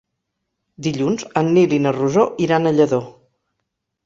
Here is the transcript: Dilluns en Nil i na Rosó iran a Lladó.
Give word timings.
Dilluns 0.87 1.25
en 1.41 1.51
Nil 1.59 1.75
i 1.77 1.79
na 1.83 1.93
Rosó 1.99 2.25
iran 2.47 2.67
a 2.67 2.73
Lladó. 2.79 3.03